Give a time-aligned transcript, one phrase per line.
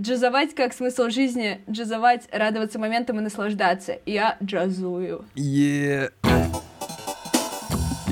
[0.00, 3.98] Джазовать как смысл жизни, джазовать, радоваться моментам и наслаждаться.
[4.06, 5.26] Я джазую.
[5.34, 6.10] Yeah.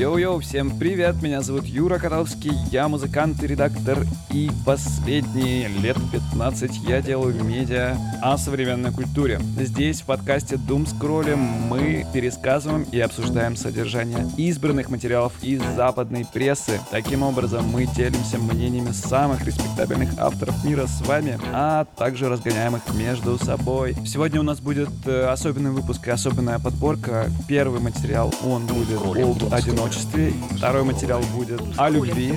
[0.00, 3.98] Йоу-йоу, всем привет, меня зовут Юра Котовский, я музыкант и редактор,
[4.32, 9.38] и последние лет 15 я делаю медиа о современной культуре.
[9.58, 16.80] Здесь в подкасте Doom Scroll мы пересказываем и обсуждаем содержание избранных материалов из западной прессы.
[16.90, 22.82] Таким образом, мы делимся мнениями самых респектабельных авторов мира с вами, а также разгоняем их
[22.94, 23.94] между собой.
[24.06, 27.30] Сегодня у нас будет э, особенный выпуск и особенная подборка.
[27.46, 30.32] Первый материал, он будет о одиночестве одиночестве.
[30.56, 32.32] Второй материал будет о любви.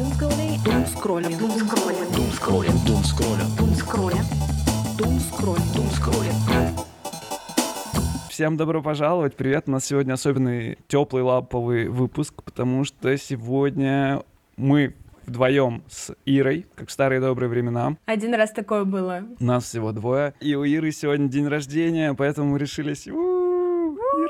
[0.66, 3.04] Дум скроллим, дум скроллим, дум скроллим, дум
[3.76, 4.24] скроллим,
[4.98, 6.34] дум скроллим, дум скроллим.
[8.30, 9.66] Всем добро пожаловать, привет.
[9.68, 14.24] У нас сегодня особенный теплый лаповый выпуск, потому что сегодня
[14.58, 14.96] мы
[15.28, 17.96] вдвоем с Ирой, как в старые добрые времена.
[18.06, 19.24] Один раз такое было.
[19.40, 20.34] Нас всего двое.
[20.42, 22.94] И у Иры сегодня день рождения, поэтому мы решили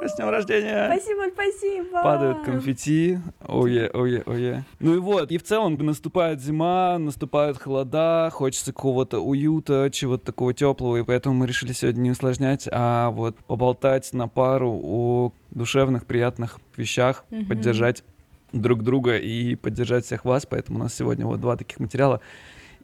[0.03, 0.85] Ира, с днем рождения!
[0.91, 2.03] Спасибо, спасибо!
[2.03, 3.19] Падают конфетти.
[3.47, 4.65] Ое, ое, ое.
[4.79, 10.53] Ну и вот, и в целом наступает зима, наступают холода, хочется какого-то уюта, чего-то такого
[10.53, 16.05] теплого, и поэтому мы решили сегодня не усложнять, а вот поболтать на пару о душевных,
[16.05, 17.47] приятных вещах, mm-hmm.
[17.47, 18.03] поддержать
[18.51, 20.45] друг друга и поддержать всех вас.
[20.45, 22.19] Поэтому у нас сегодня вот два таких материала.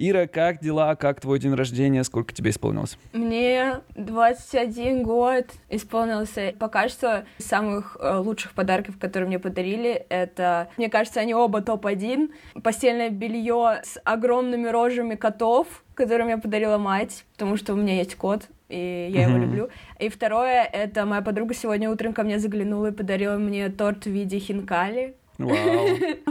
[0.02, 0.96] Ира, как дела?
[0.96, 2.06] Как твой день рождения?
[2.06, 2.98] Сколько тебе исполнилось?
[3.12, 6.54] Мне 21 год исполнился.
[6.58, 11.62] Пока что из самых э, лучших подарков, которые мне подарили, это, мне кажется, они оба
[11.62, 12.32] топ-1.
[12.64, 18.16] Постельное белье с огромными рожами котов, которые мне подарила мать, потому что у меня есть
[18.16, 19.68] кот, и я его люблю.
[20.00, 24.10] И второе, это моя подруга сегодня утром ко мне заглянула и подарила мне торт в
[24.10, 25.18] виде хинкали.
[25.38, 25.88] Вау.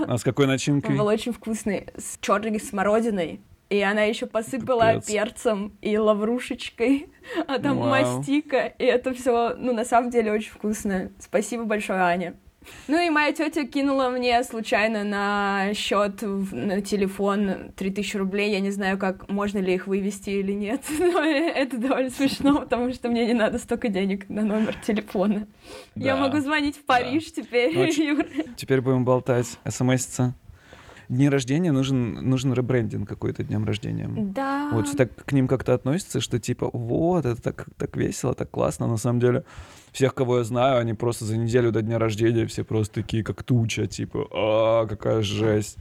[0.06, 0.92] А с какой начинкой?
[0.92, 3.42] Он был очень вкусный, с черной смородиной.
[3.70, 5.06] И она еще посыпала Капец.
[5.06, 7.08] перцем и лаврушечкой,
[7.46, 7.90] а там Вау.
[7.90, 11.10] мастика, и это все, ну, на самом деле очень вкусно.
[11.18, 12.34] Спасибо большое, Аня.
[12.86, 18.52] Ну и моя тетя кинула мне случайно на счет на телефон 3000 рублей.
[18.52, 20.82] Я не знаю, как можно ли их вывести или нет.
[20.98, 25.46] Но это довольно смешно, потому что мне не надо столько денег на номер телефона.
[25.94, 26.06] Да.
[26.06, 27.42] Я могу звонить в Париж да.
[27.42, 27.74] теперь.
[27.74, 28.22] Ну,
[28.56, 30.34] теперь будем болтать, смс-иться
[31.08, 34.08] дни рождения нужен, нужен ребрендинг какой-то днем рождения.
[34.08, 34.70] Да.
[34.72, 38.86] Вот так к ним как-то относится, что типа, вот, это так, так весело, так классно.
[38.86, 39.44] На самом деле,
[39.92, 43.42] всех, кого я знаю, они просто за неделю до дня рождения все просто такие, как
[43.42, 45.78] туча, типа, а, какая жесть,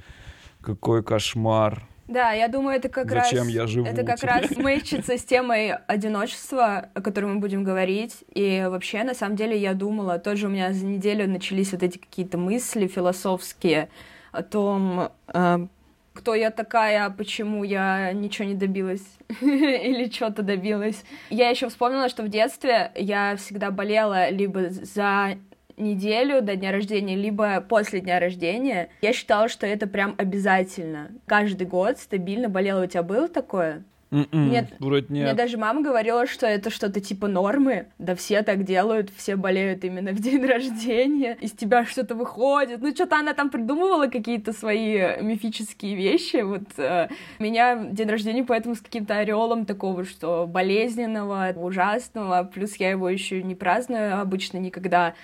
[0.61, 1.87] какой кошмар.
[2.07, 3.49] Да, я думаю, это как Зачем раз...
[3.49, 4.29] я живу это как теперь?
[4.29, 8.23] раз мэчится с темой одиночества, о которой мы будем говорить.
[8.33, 11.97] И вообще, на самом деле, я думала, тоже у меня за неделю начались вот эти
[11.97, 13.89] какие-то мысли философские,
[14.31, 15.67] о том, э,
[16.13, 19.05] кто я такая, почему я ничего не добилась
[19.41, 21.03] или что-то добилась.
[21.29, 25.37] Я еще вспомнила, что в детстве я всегда болела либо за
[25.77, 28.89] неделю до дня рождения, либо после дня рождения.
[29.01, 31.11] Я считала, что это прям обязательно.
[31.27, 32.83] Каждый год стабильно болела.
[32.83, 33.83] У тебя было такое?
[34.09, 35.25] Mm-mm, нет, вроде нет.
[35.25, 37.87] Мне даже мама говорила, что это что-то типа нормы.
[37.97, 41.37] Да все так делают, все болеют именно в день рождения.
[41.41, 42.81] Из тебя что-то выходит.
[42.81, 46.37] Ну, что-то она там придумывала какие-то свои мифические вещи.
[46.37, 47.09] Вот э,
[47.39, 52.49] меня день рождения поэтому с каким-то ореолом такого, что болезненного, ужасного.
[52.53, 55.15] Плюс я его еще не праздную обычно никогда.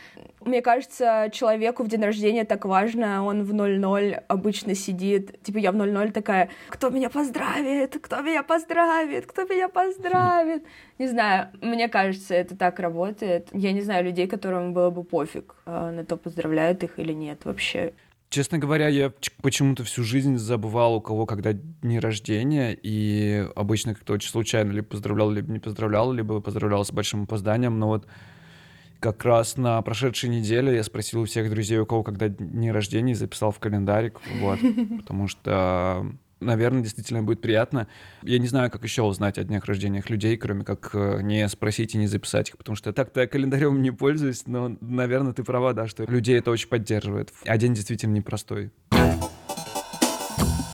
[0.41, 5.41] Мне кажется, человеку в день рождения так важно, он в 0-0 обычно сидит.
[5.41, 10.63] Типа я в 0-0 такая, кто меня поздравит, кто меня поздравит поздравит, кто меня поздравит.
[10.99, 13.49] Не знаю, мне кажется, это так работает.
[13.53, 17.45] Я не знаю людей, которым было бы пофиг а, на то, поздравляют их или нет
[17.45, 17.93] вообще.
[18.29, 19.11] Честно говоря, я
[19.41, 24.87] почему-то всю жизнь забывал, у кого когда дни рождения, и обычно как-то очень случайно либо
[24.87, 28.07] поздравлял, либо не поздравлял, либо поздравлял с большим опозданием, но вот
[28.99, 33.13] как раз на прошедшей неделе я спросил у всех друзей, у кого когда дни рождения,
[33.13, 34.59] записал в календарик, вот,
[34.97, 36.03] потому что
[36.43, 37.87] наверное, действительно будет приятно.
[38.21, 41.95] Я не знаю, как еще узнать о днях рождениях людей, кроме как э, не спросить
[41.95, 45.73] и не записать их, потому что так-то я календарем не пользуюсь, но, наверное, ты права,
[45.73, 47.33] да, что людей это очень поддерживает.
[47.45, 48.71] А день действительно непростой.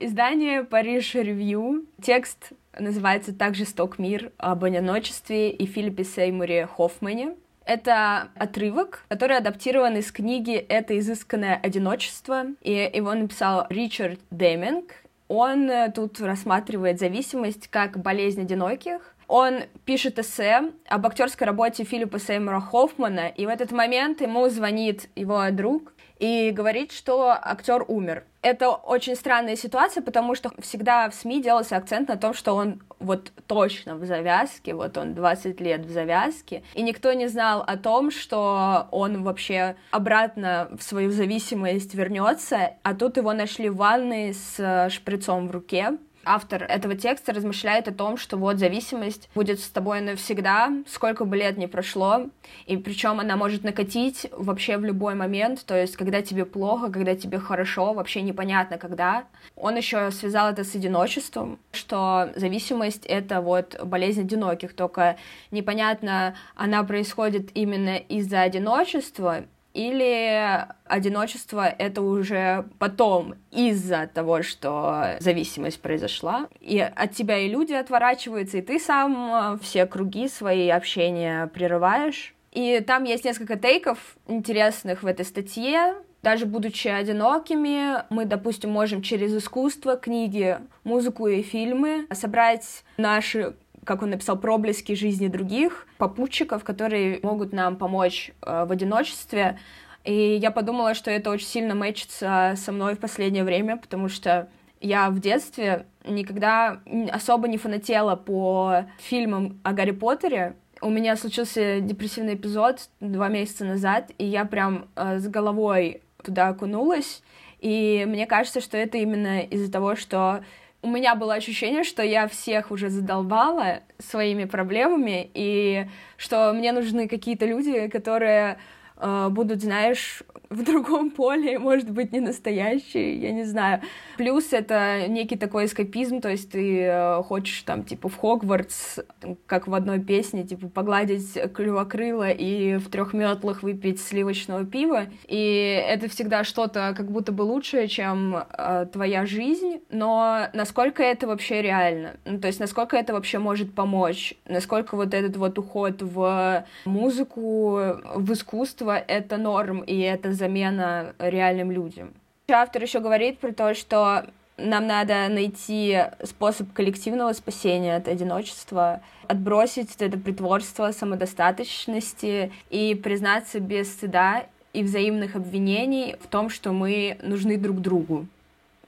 [0.02, 1.86] Издание «Париж Ревью».
[2.02, 7.36] Текст называется «Так жесток мир» об одиночестве и Филиппе Сеймуре Хоффмане.
[7.66, 14.94] Это отрывок, который адаптирован из книги «Это изысканное одиночество», и его написал Ричард Деминг,
[15.30, 19.16] он э, тут рассматривает зависимость как болезнь одиноких.
[19.28, 25.08] Он пишет эссе об актерской работе Филиппа Сеймура Хоффмана, и в этот момент ему звонит
[25.16, 28.26] его друг и говорит, что актер умер.
[28.42, 32.82] Это очень странная ситуация, потому что всегда в СМИ делался акцент на том, что он
[33.00, 37.78] вот точно в завязке, вот он 20 лет в завязке, и никто не знал о
[37.78, 44.34] том, что он вообще обратно в свою зависимость вернется, а тут его нашли в ванной
[44.34, 45.98] с шприцом в руке,
[46.30, 51.36] автор этого текста размышляет о том, что вот зависимость будет с тобой навсегда, сколько бы
[51.36, 52.28] лет ни прошло,
[52.68, 57.16] и причем она может накатить вообще в любой момент, то есть когда тебе плохо, когда
[57.16, 59.26] тебе хорошо, вообще непонятно когда.
[59.56, 65.18] Он еще связал это с одиночеством, что зависимость— это вот болезнь одиноких, только
[65.50, 75.82] непонятно, она происходит именно из-за одиночества или одиночество— это уже потом из-за того, что зависимость
[75.82, 81.48] произошла, и от тебя и люди отворачиваются, и ты сам э, все круги свои общения
[81.48, 82.34] прерываешь.
[82.52, 85.96] И там есть несколько тейков интересных в этой статье.
[86.24, 93.56] Даже будучи одинокими, мы, допустим, можем через искусство, книги, музыку и фильмы собрать наши
[93.86, 99.60] как он написал, проблески жизни других, попутчиков, которые могут нам помочь э, в одиночестве.
[100.04, 104.50] И я подумала, что это очень сильно мэчится со мной в последнее время, потому что
[104.82, 106.80] я в детстве никогда
[107.12, 110.56] особо не фанатела по фильмам о Гарри Поттере.
[110.82, 116.48] У меня случился депрессивный эпизод два месяца назад, и я прям э, с головой туда
[116.50, 117.22] окунулась.
[117.60, 120.44] И мне кажется, что это именно из-за того, что
[120.82, 125.88] у меня было ощущение, что я всех уже задолбала своими проблемами, и
[126.18, 128.60] что мне нужны какие-то люди, которые
[129.00, 133.82] будут, знаешь, в другом поле, может быть, не настоящий, я не знаю.
[134.18, 139.00] Плюс это некий такой эскапизм, то есть ты э, хочешь там, типа, в Хогвартс,
[139.46, 145.84] как в одной песне, типа, погладить клювокрыло и в трех метлах выпить сливочного пива, и
[145.88, 151.62] это всегда что-то как будто бы лучшее, чем э, твоя жизнь, но насколько это вообще
[151.62, 152.18] реально?
[152.26, 154.34] Ну, то есть насколько это вообще может помочь?
[154.48, 157.80] Насколько вот этот вот уход в музыку,
[158.16, 162.14] в искусство— это норм, и это замена реальным людям.
[162.50, 164.26] Автор еще говорит про то, что
[164.58, 173.92] нам надо найти способ коллективного спасения от одиночества, отбросить это притворство самодостаточности и признаться без
[173.94, 178.28] стыда и взаимных обвинений в том, что мы нужны друг другу.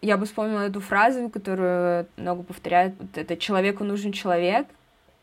[0.02, 4.68] Я бы вспомнила эту фразу, которую много повторяют, вот это «человеку нужен человек».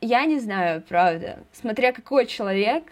[0.01, 1.41] Я не знаю, правда.
[1.53, 2.85] Смотря какой человек,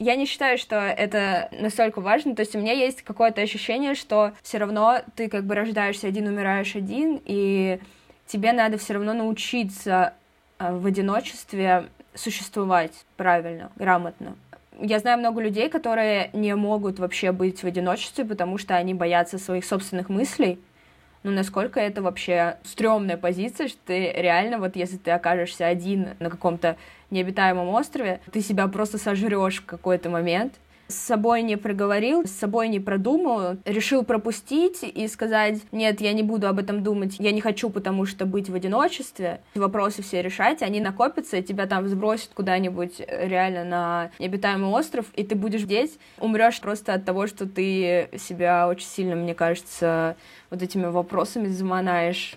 [0.00, 2.34] я не считаю, что это настолько важно.
[2.34, 6.26] То есть у меня есть какое-то ощущение, что все равно ты как бы рождаешься один,
[6.26, 7.78] умираешь один, и
[8.26, 10.14] тебе надо все равно научиться
[10.58, 14.36] э, в одиночестве существовать правильно, грамотно.
[14.80, 19.36] Я знаю много людей, которые не могут вообще быть в одиночестве, потому что они боятся
[19.36, 20.58] своих собственных мыслей,
[21.22, 26.30] ну, насколько это вообще стрёмная позиция, что ты реально, вот если ты окажешься один на
[26.30, 26.76] каком-то
[27.10, 30.54] необитаемом острове, ты себя просто сожрешь в какой-то момент,
[30.90, 36.22] с собой не проговорил, с собой не продумал, решил пропустить и сказать, нет, я не
[36.22, 40.62] буду об этом думать, я не хочу, потому что быть в одиночестве, вопросы все решать,
[40.62, 45.62] они накопятся, и тебя там сбросят куда-нибудь э, реально на необитаемый остров, и ты будешь
[45.62, 50.16] здесь, умрешь просто от того, что ты себя очень сильно, мне кажется,
[50.50, 52.36] вот этими вопросами заманаешь.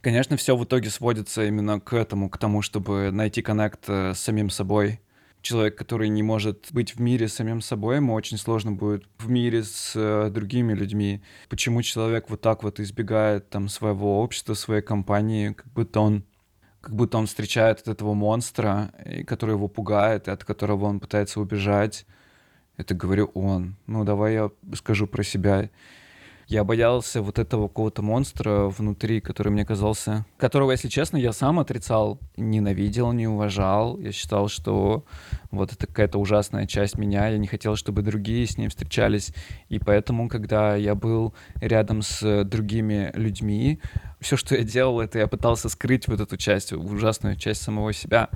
[0.00, 4.20] Конечно, все в итоге сводится именно к этому, к тому, чтобы найти коннект э, с
[4.20, 5.00] самим собой,
[5.46, 9.30] человек, который не может быть в мире с самим собой, ему очень сложно будет в
[9.30, 11.22] мире с э, другими людьми.
[11.48, 16.24] Почему человек вот так вот избегает там своего общества, своей компании, как будто он
[16.80, 18.92] как будто он встречает от этого монстра,
[19.26, 22.06] который его пугает, и от которого он пытается убежать.
[22.76, 23.74] Это говорю он.
[23.88, 25.68] Ну, давай я скажу про себя.
[26.48, 30.24] Я боялся вот этого какого-то монстра внутри, который мне казался...
[30.38, 33.98] Которого, если честно, я сам отрицал, ненавидел, не уважал.
[33.98, 35.04] Я считал, что
[35.50, 37.26] вот это какая-то ужасная часть меня.
[37.26, 39.34] Я не хотел, чтобы другие с ней встречались.
[39.68, 43.80] И поэтому, когда я был рядом с другими людьми,
[44.20, 48.28] все, что я делал, это я пытался скрыть вот эту часть, ужасную часть самого себя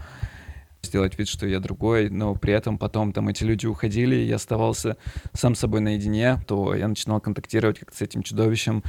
[0.83, 4.37] сделать вид, что я другой, но при этом потом там эти люди уходили, и я
[4.37, 4.97] оставался
[5.33, 8.83] сам собой наедине, то я начинал контактировать как-то с этим чудовищем.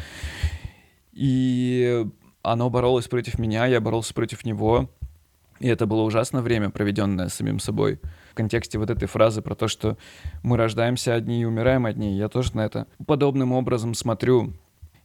[1.12, 2.06] И
[2.42, 4.90] оно боролось против меня, я боролся против него.
[5.60, 8.00] И это было ужасное время, проведенное самим собой.
[8.32, 9.96] В контексте вот этой фразы про то, что
[10.42, 14.54] мы рождаемся одни и умираем одни, я тоже на это подобным образом смотрю.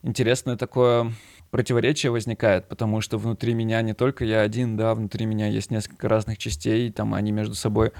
[0.02, 1.12] Интересное такое
[1.50, 6.08] противоречие возникает, потому что внутри меня не только я один, да, внутри меня есть несколько
[6.08, 7.92] разных частей, там они между собой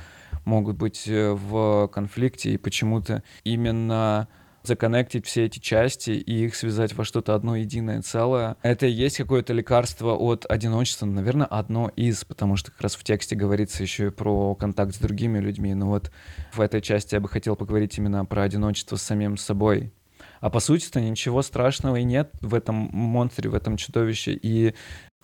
[0.44, 4.28] могут быть э, в конфликте, и почему-то именно
[4.66, 8.56] законнектить все эти части и их связать во что-то одно единое целое.
[8.62, 13.04] Это и есть какое-то лекарство от одиночества, наверное, одно из, потому что как раз в
[13.04, 15.72] тексте говорится еще и про контакт с другими людьми.
[15.74, 16.10] Но вот
[16.52, 19.92] в этой части я бы хотел поговорить именно про одиночество с самим собой.
[20.40, 24.32] А по сути-то ничего страшного и нет в этом монстре, в этом чудовище.
[24.32, 24.74] И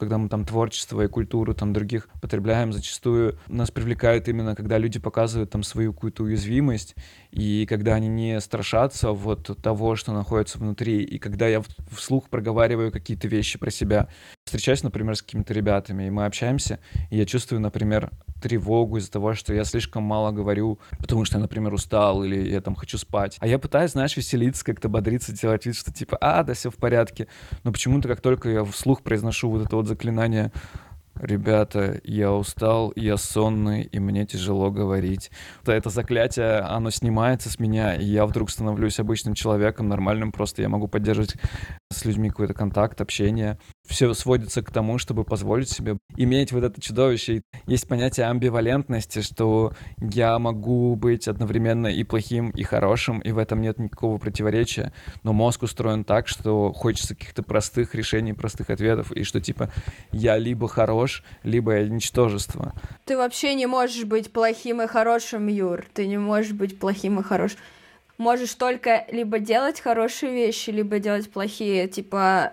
[0.03, 4.99] когда мы там творчество и культуру там других потребляем, зачастую нас привлекает именно, когда люди
[4.99, 6.97] показывают там свою какую-то уязвимость,
[7.31, 12.91] и когда они не страшатся вот того, что находится внутри, и когда я вслух проговариваю
[12.91, 14.09] какие-то вещи про себя.
[14.45, 16.81] Встречаюсь, например, с какими-то ребятами, и мы общаемся,
[17.11, 18.11] и я чувствую, например,
[18.43, 22.61] тревогу из-за того, что я слишком мало говорю, потому что я, например, устал или я
[22.61, 23.37] там хочу спать.
[23.39, 26.77] А я пытаюсь, знаешь, веселиться, как-то бодриться, делать вид, что типа, а, да, все в
[26.77, 27.29] порядке.
[27.63, 30.53] Но почему-то, как только я вслух произношу вот это вот заклинание
[31.21, 35.31] Ребята, я устал, я сонный, и мне тяжело говорить.
[35.67, 40.71] Это заклятие, оно снимается с меня, и я вдруг становлюсь обычным человеком, нормальным, просто я
[40.71, 41.37] могу поддерживать
[41.93, 43.59] с людьми какой-то контакт, общение.
[43.87, 47.43] Все сводится к тому, чтобы позволить себе иметь вот это чудовище.
[47.67, 53.61] Есть понятие амбивалентности, что я могу быть одновременно и плохим, и хорошим, и в этом
[53.61, 54.93] нет никакого противоречия.
[55.23, 59.71] Но мозг устроен так, что хочется каких-то простых решений, простых ответов, и что типа
[60.13, 62.75] я либо хорош, либо я ничтожество.
[63.05, 65.85] Ты вообще не можешь быть плохим и хорошим, Юр.
[65.93, 67.59] Ты не можешь быть плохим и хорошим
[68.23, 71.89] можешь только либо делать хорошие вещи, либо делать плохие.
[71.89, 72.53] Типа,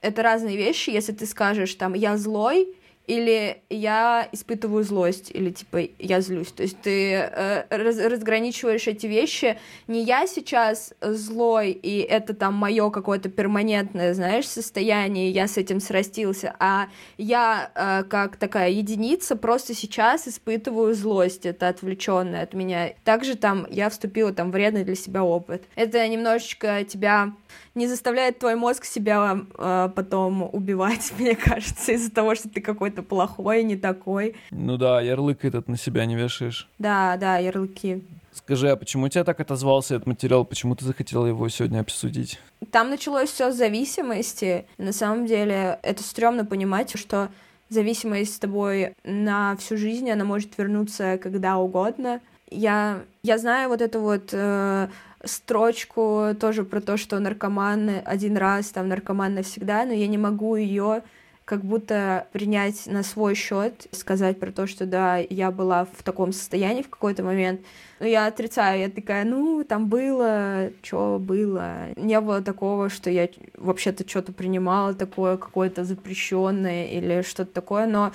[0.00, 0.90] это разные вещи.
[0.90, 2.74] Если ты скажешь, там, я злой,
[3.12, 6.50] или я испытываю злость, или типа я злюсь.
[6.52, 9.58] То есть ты э, раз, разграничиваешь эти вещи.
[9.86, 15.80] Не я сейчас злой, и это там мое какое-то перманентное, знаешь, состояние, я с этим
[15.80, 16.88] срастился, а
[17.18, 22.94] я э, как такая единица просто сейчас испытываю злость, это отвлеченное от меня.
[23.04, 25.64] Также там я вступила там вредный для себя опыт.
[25.74, 27.32] Это немножечко тебя
[27.74, 33.02] не заставляет твой мозг себя э, потом убивать, мне кажется, из-за того, что ты какой-то
[33.02, 34.36] плохой, не такой.
[34.50, 36.68] Ну да, ярлык этот на себя не вешаешь.
[36.78, 38.02] Да, да, ярлыки.
[38.32, 40.44] Скажи, а почему у тебя так отозвался этот материал?
[40.44, 42.40] Почему ты захотела его сегодня обсудить?
[42.70, 44.64] Там началось все с зависимости.
[44.78, 47.28] На самом деле, это стрёмно понимать, что
[47.68, 52.20] зависимость с тобой на всю жизнь, она может вернуться когда угодно.
[52.50, 54.88] Я, я знаю вот эту вот э,
[55.24, 60.56] строчку тоже про то, что наркоман один раз, там наркоман навсегда, но я не могу
[60.56, 61.02] ее
[61.44, 66.32] как будто принять на свой счет, сказать про то, что да, я была в таком
[66.32, 67.60] состоянии в какой-то момент.
[67.98, 71.88] Но я отрицаю, я такая, ну, там было, что было.
[71.96, 78.12] Не было такого, что я вообще-то что-то принимала такое, какое-то запрещенное или что-то такое, но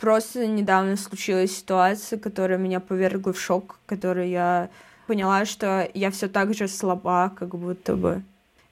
[0.00, 4.68] просто недавно случилась ситуация, которая меня повергла в шок, которую я
[5.06, 8.22] поняла, что я все так же слаба, как будто бы.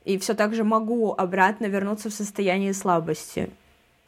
[0.04, 3.50] И все так же могу обратно вернуться в состояние слабости.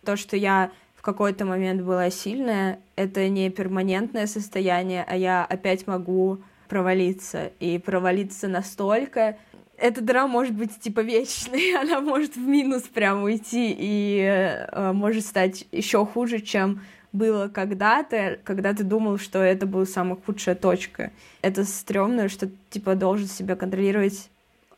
[0.05, 5.87] То, что я в какой-то момент была сильная, это не перманентное состояние, а я опять
[5.87, 7.51] могу провалиться.
[7.61, 9.37] И провалиться настолько,
[9.79, 15.25] эта дыра может быть типа вечной, она может в минус прям уйти и э, может
[15.25, 16.83] стать еще хуже, чем
[17.17, 21.11] было когда-то, когда ты думал, что это была самая худшая точка.
[21.43, 24.29] Это стрёмно, что типа должен себя контролировать.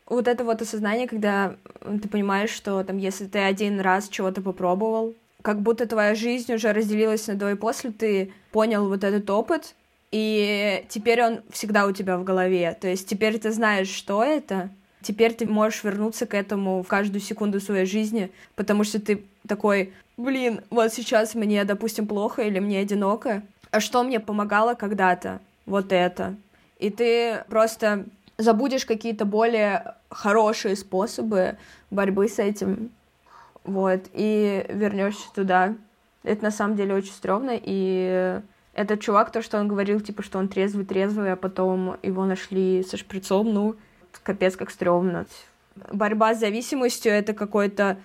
[0.05, 5.13] Вот это вот осознание, когда ты понимаешь, что там, если ты один раз чего-то попробовал,
[5.41, 9.75] как будто твоя жизнь уже разделилась на до и после, ты понял вот этот опыт,
[10.11, 12.75] и теперь он всегда у тебя в голове.
[12.79, 14.69] То есть теперь ты знаешь, что это,
[15.01, 19.93] теперь ты можешь вернуться к этому в каждую секунду своей жизни, потому что ты такой,
[20.17, 25.39] блин, вот сейчас мне, допустим, плохо или мне одиноко, а что мне помогало когда-то?
[25.65, 26.35] Вот это.
[26.79, 28.05] И ты просто
[28.37, 31.57] забудешь какие-то более хорошие способы
[31.91, 32.89] борьбы с этим,
[33.63, 35.75] вот, и вернешься туда.
[36.23, 38.41] Это на самом деле очень стрёмно, и
[38.73, 42.97] этот чувак, то, что он говорил, типа, что он трезвый-трезвый, а потом его нашли со
[42.97, 43.75] шприцом, ну,
[44.23, 45.25] капец как стрёмно.
[45.91, 47.97] Борьба с зависимостью— это какой-то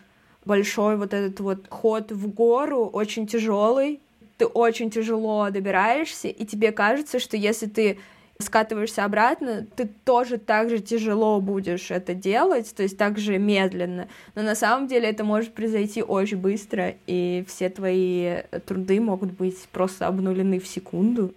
[0.44, 4.00] большой вот этот вот ход в гору, очень тяжелый.
[4.36, 7.98] Ты очень тяжело добираешься, и тебе кажется, что если ты
[8.40, 14.08] скатываешься обратно, ты тоже так же тяжело будешь это делать, то есть так же медленно.
[14.34, 19.58] Но на самом деле это может произойти очень быстро, и все твои труды могут быть
[19.68, 21.32] просто обнулены в секунду.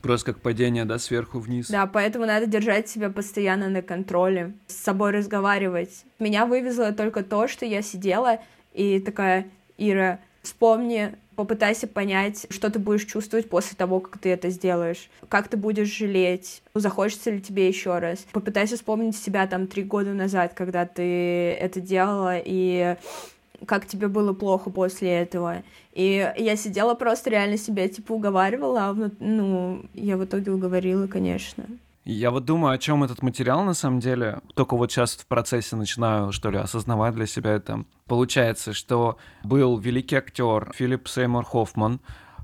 [0.00, 1.68] Просто как падение, да, сверху вниз.
[1.68, 6.04] Да, поэтому надо держать себя постоянно на контроле, с собой разговаривать.
[6.18, 8.40] Меня вывезло только то, что я сидела
[8.72, 14.50] и такая, Ира, Вспомни, попытайся понять, что ты будешь чувствовать после того, как ты это
[14.50, 15.08] сделаешь.
[15.28, 18.26] Как ты будешь жалеть, захочется ли тебе еще раз.
[18.32, 22.96] Попытайся вспомнить себя там три года назад, когда ты это делала, и
[23.66, 25.62] как тебе было плохо после этого.
[25.92, 31.64] И я сидела просто реально себя, типа, уговаривала, а, ну, я в итоге уговорила, конечно.
[32.04, 34.40] Я вот думаю, о чем этот материал на самом деле.
[34.54, 37.84] Только вот сейчас в процессе начинаю, что ли, осознавать для себя это.
[38.06, 42.00] Получается, что был великий актер Филипп Сеймур Хоффман,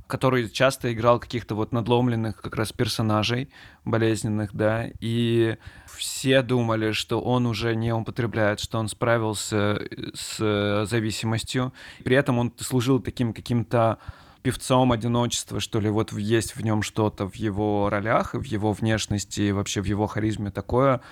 [0.09, 3.51] который часто играл каких-то вот надломленных как раз персонажей,
[3.85, 5.57] болезненных, да, и
[5.97, 9.79] все думали, что он уже не употребляет, что он справился
[10.15, 11.73] с зависимостью.
[12.03, 13.99] При этом он служил таким каким-то
[14.43, 19.51] певцом одиночества, что ли, вот есть в нем что-то в его ролях, в его внешности,
[19.51, 21.03] вообще в его харизме такое,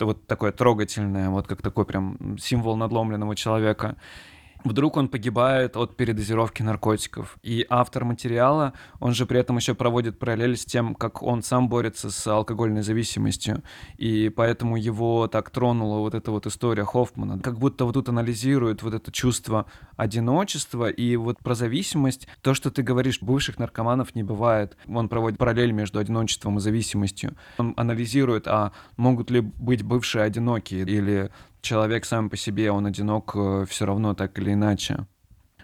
[0.00, 3.96] вот такое трогательное, вот как такой прям символ надломленного человека.
[4.64, 7.36] Вдруг он погибает от передозировки наркотиков.
[7.42, 11.68] И автор материала, он же при этом еще проводит параллель с тем, как он сам
[11.68, 13.62] борется с алкогольной зависимостью.
[13.96, 17.40] И поэтому его так тронула вот эта вот история Хоффмана.
[17.40, 19.66] Как будто вот тут анализирует вот это чувство
[19.96, 22.28] одиночества и вот про зависимость.
[22.40, 24.76] То, что ты говоришь, бывших наркоманов не бывает.
[24.88, 27.34] Он проводит параллель между одиночеством и зависимостью.
[27.58, 31.30] Он анализирует, а могут ли быть бывшие одинокие или
[31.62, 35.06] человек сам по себе, он одинок э, все равно так или иначе.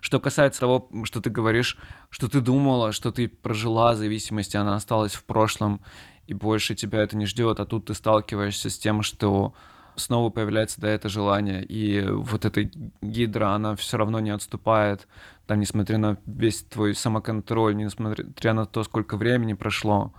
[0.00, 1.76] Что касается того, что ты говоришь,
[2.08, 5.80] что ты думала, что ты прожила зависимость, и она осталась в прошлом,
[6.26, 9.54] и больше тебя это не ждет, а тут ты сталкиваешься с тем, что
[9.96, 12.70] снова появляется да, это желание, и вот эта
[13.02, 15.08] гидра, она все равно не отступает,
[15.46, 20.12] там, несмотря на весь твой самоконтроль, несмотря на то, сколько времени прошло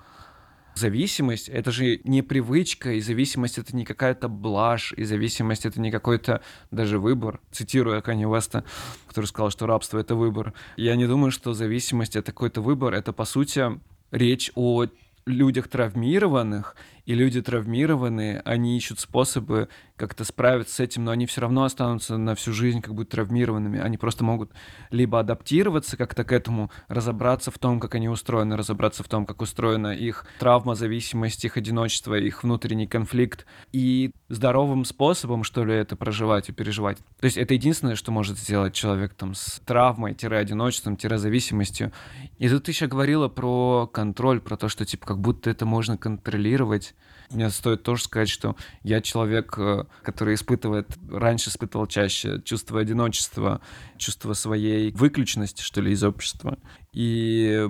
[0.80, 5.92] зависимость— это же не привычка, и зависимость— это не какая-то блажь, и зависимость— это не
[5.92, 7.40] какой-то даже выбор.
[7.52, 8.64] Цитируя Канни Уэста,
[9.08, 10.54] который сказал, что рабство— это выбор.
[10.78, 12.94] Я не думаю, что зависимость— это какой-то выбор.
[12.94, 13.80] Это, по сути,
[14.12, 14.86] речь о
[15.26, 16.76] людях травмированных,
[17.10, 22.18] и люди травмированные, они ищут способы как-то справиться с этим, но они все равно останутся
[22.18, 23.80] на всю жизнь как будто травмированными.
[23.80, 24.52] Они просто могут
[24.92, 29.42] либо адаптироваться как-то к этому, разобраться в том, как они устроены, разобраться в том, как
[29.42, 35.96] устроена их травма, зависимость, их одиночество, их внутренний конфликт, и здоровым способом, что ли, это
[35.96, 37.00] проживать и переживать.
[37.20, 41.92] То есть это единственное, что может сделать человек там с травмой-одиночеством-зависимостью.
[42.38, 45.98] И тут ты еще говорила про контроль, про то, что типа как будто это можно
[45.98, 46.94] контролировать.
[47.32, 53.62] Мне стоит тоже сказать, что я человек, э, который испытывает, раньше испытывал чаще чувство одиночества,
[53.98, 56.58] чувство своей выключенности, что ли, из общества.
[56.92, 57.70] И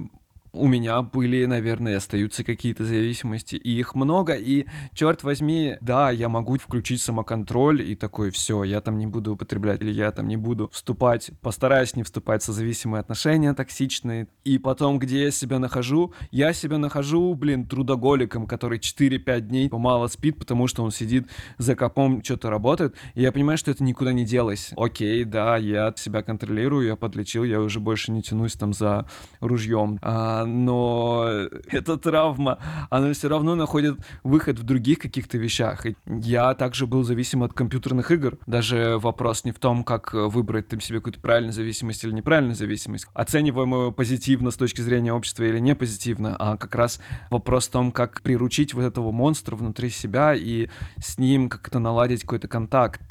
[0.54, 6.30] у меня были, наверное, остаются какие-то зависимости, и их много, и, черт возьми, да, я
[6.30, 10.38] могу включить самоконтроль и такой, все, я там не буду употреблять, или я там не
[10.38, 16.14] буду вступать, постараюсь не вступать в созависимые отношения токсичные, и потом, где я себя нахожу,
[16.32, 21.76] я себя нахожу, блин, трудоголиком, который 4-5 дней мало спит, потому что он сидит за
[21.76, 24.72] копом, что-то работает, и я понимаю, что это никуда не делось.
[24.76, 29.08] Окей, да, я себя контролирую, я подлечил, я уже больше не тянусь там за
[29.40, 30.00] ружьем.
[30.02, 31.26] А, но
[31.68, 35.86] эта травма, она все равно находит выход в других каких-то вещах.
[35.86, 38.38] И я также был зависим от компьютерных игр.
[38.46, 43.08] Даже вопрос не в том, как выбрать там себе какую-то правильную зависимость или неправильную зависимость,
[43.14, 47.00] оцениваемую позитивно с точки зрения общества или не позитивно, а как раз
[47.30, 52.22] вопрос в том, как приручить вот этого монстра внутри себя и с ним как-то наладить
[52.22, 53.02] какой-то контакт.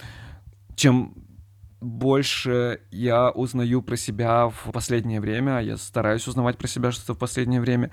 [0.77, 1.15] Чем
[1.81, 7.19] больше я узнаю про себя в последнее время, я стараюсь узнавать про себя что-то в
[7.19, 7.91] последнее время,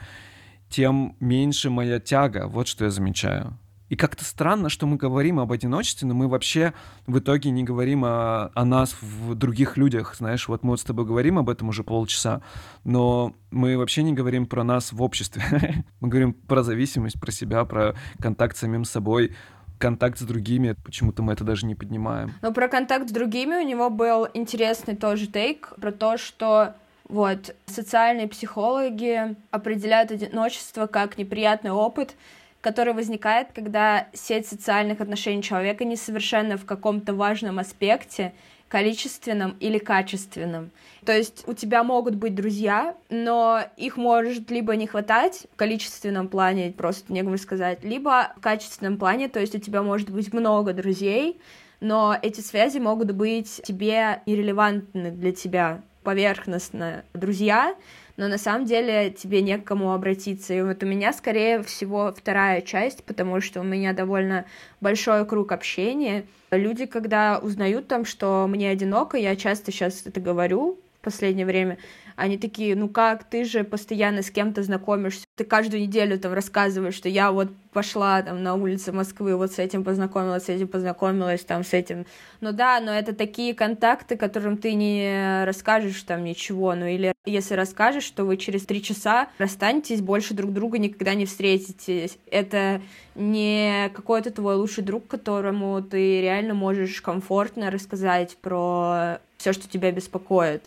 [0.70, 2.48] тем меньше моя тяга.
[2.48, 3.58] Вот что я замечаю.
[3.88, 6.74] И как-то странно, что мы говорим об одиночестве, но мы вообще
[7.06, 10.16] в итоге не говорим о, о нас в других людях.
[10.16, 12.42] Знаешь, вот мы вот с тобой говорим об этом уже полчаса,
[12.84, 15.86] но мы вообще не говорим про нас в обществе.
[16.00, 19.36] мы говорим про зависимость, про себя, про контакт с самим собой,
[19.78, 22.34] контакт с другими, почему-то мы это даже не поднимаем.
[22.42, 26.76] Но про контакт с другими у него был интересный тоже тейк про то, что
[27.08, 32.16] вот социальные психологи определяют одиночество как неприятный опыт,
[32.62, 38.34] который возникает, когда сеть социальных отношений человека несовершенна в каком-то важном аспекте,
[38.68, 40.72] количественном или качественном.
[41.06, 46.28] То есть у тебя могут быть друзья, но их может либо не хватать в количественном
[46.28, 50.74] плане, просто негоже сказать, либо в качественном плане, то есть у тебя может быть много
[50.74, 51.40] друзей,
[51.80, 57.76] но эти связи могут быть тебе нерелевантны для тебя поверхностно друзья,
[58.18, 60.54] но на самом деле тебе не к кому обратиться.
[60.54, 64.46] И вот у меня, скорее всего, вторая часть, потому что у меня довольно
[64.82, 66.26] большой круг общения.
[66.52, 71.78] Люди, когда узнают там, что мне одиноко, я часто сейчас это говорю, последнее время,
[72.16, 76.96] они такие, ну как, ты же постоянно с кем-то знакомишься, ты каждую неделю там рассказываешь,
[76.96, 81.42] что я вот пошла там на улице Москвы, вот с этим познакомилась, с этим познакомилась,
[81.42, 82.06] там с этим.
[82.40, 87.56] Ну да, но это такие контакты, которым ты не расскажешь там ничего, ну или если
[87.56, 92.18] расскажешь, то вы через три часа расстанетесь, больше друг друга никогда не встретитесь.
[92.32, 92.82] Это
[93.16, 99.92] не какой-то твой лучший друг, которому ты реально можешь комфортно рассказать про все, что тебя
[99.92, 100.64] беспокоит.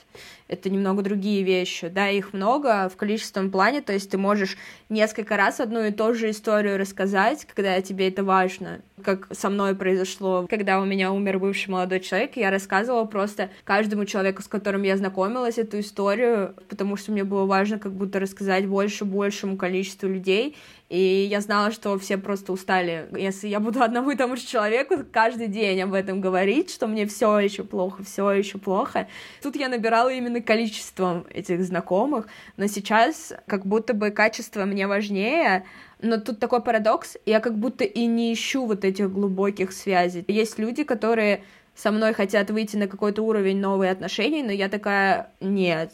[0.46, 1.88] Это немного другие вещи.
[1.88, 4.56] Да, их много в количественном плане, то есть ты можешь
[4.88, 8.80] несколько раз одну и ту же историю рассказать, когда тебе это важно.
[9.02, 14.04] Как со мной произошло, когда у меня умер бывший молодой человек, я рассказывала просто каждому
[14.04, 18.66] человеку, с которым я знакомилась, эту историю, потому что мне было важно как будто рассказать
[18.68, 20.56] больше большему количеству людей,
[20.88, 23.08] и я знала, что все просто устали.
[23.16, 27.06] Если я буду одному и тому же человеку каждый день об этом говорить, что мне
[27.06, 29.06] все еще плохо, все еще плохо.
[29.42, 35.64] Тут я набирала именно количеством этих знакомых, но сейчас как будто бы качество мне важнее,
[36.00, 40.24] но тут такой парадокс, я как будто и не ищу вот этих глубоких связей.
[40.26, 41.42] Есть люди, которые
[41.74, 45.92] со мной хотят выйти на какой-то уровень новых отношений, но я такая, нет,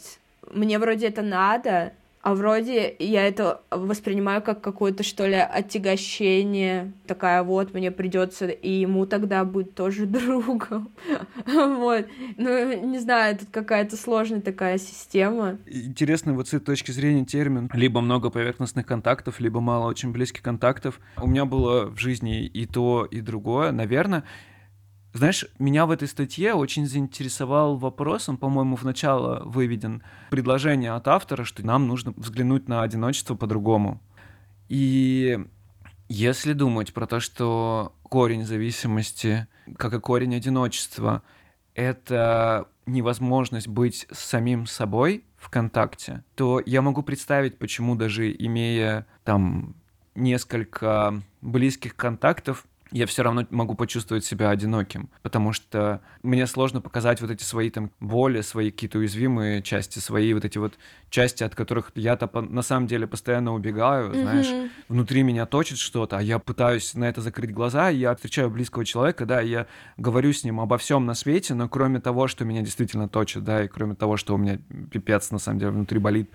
[0.51, 1.91] мне вроде это надо,
[2.25, 6.91] а вроде я это воспринимаю как какое-то, что ли, отягощение.
[7.05, 10.89] Такая вот, мне придется и ему тогда быть тоже другом.
[11.45, 12.07] вот.
[12.37, 15.59] Ну, не знаю, тут какая-то сложная такая система.
[15.67, 17.69] Интересный вот с этой точки зрения термин.
[17.73, 20.99] Либо много поверхностных контактов, либо мало очень близких контактов.
[21.21, 23.71] У меня было в жизни и то, и другое.
[23.71, 24.23] Наверное,
[25.17, 31.07] знаешь, меня в этой статье очень заинтересовал вопрос, он, по-моему, в начало выведен, предложение от
[31.07, 34.01] автора, что нам нужно взглянуть на одиночество по-другому.
[34.67, 35.39] И
[36.09, 39.47] если думать про то, что корень зависимости,
[39.77, 41.23] как и корень одиночества,
[41.73, 49.75] это невозможность быть самим собой в контакте, то я могу представить, почему даже имея там
[50.13, 57.19] несколько близких контактов, я все равно могу почувствовать себя одиноким, потому что мне сложно показать
[57.19, 60.75] вот эти свои там боли, свои какие-то уязвимые части, свои вот эти вот
[61.09, 64.21] части, от которых я-то на самом деле постоянно убегаю, mm-hmm.
[64.21, 68.49] знаешь, внутри меня точит что-то, а я пытаюсь на это закрыть глаза, и я встречаю
[68.49, 69.67] близкого человека, да, и я
[69.97, 73.63] говорю с ним обо всем на свете, но кроме того, что меня действительно точит, да,
[73.63, 74.59] и кроме того, что у меня
[74.91, 76.29] пипец на самом деле внутри болит,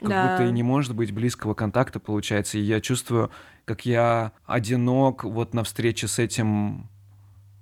[0.00, 0.30] как да.
[0.32, 2.58] будто и не может быть близкого контакта, получается.
[2.58, 3.30] И я чувствую,
[3.64, 6.88] как я одинок вот на встрече с этим